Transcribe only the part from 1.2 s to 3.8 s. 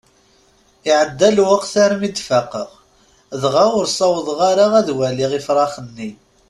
lweqt armi d-faqeɣ, dɣa